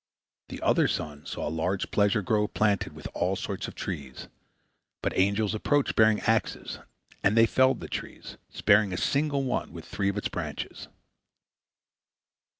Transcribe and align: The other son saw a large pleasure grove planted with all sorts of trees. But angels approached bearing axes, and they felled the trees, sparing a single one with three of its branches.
The 0.49 0.63
other 0.63 0.87
son 0.87 1.27
saw 1.27 1.47
a 1.47 1.51
large 1.53 1.91
pleasure 1.91 2.23
grove 2.23 2.55
planted 2.55 2.93
with 2.93 3.07
all 3.13 3.35
sorts 3.35 3.67
of 3.67 3.75
trees. 3.75 4.29
But 5.03 5.15
angels 5.15 5.53
approached 5.53 5.95
bearing 5.95 6.21
axes, 6.21 6.79
and 7.23 7.37
they 7.37 7.45
felled 7.45 7.81
the 7.81 7.87
trees, 7.87 8.37
sparing 8.49 8.93
a 8.93 8.97
single 8.97 9.43
one 9.43 9.71
with 9.73 9.85
three 9.85 10.09
of 10.09 10.17
its 10.17 10.27
branches. 10.27 10.87